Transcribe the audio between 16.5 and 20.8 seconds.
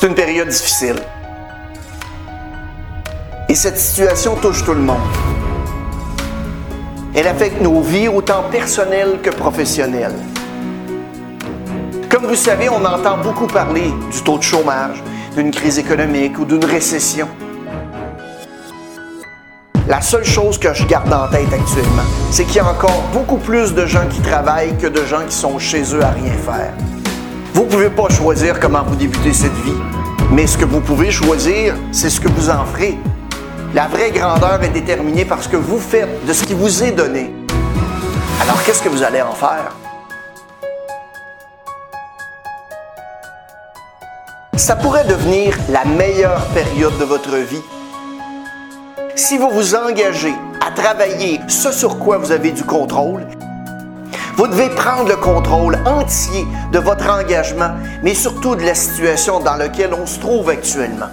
récession. La seule chose que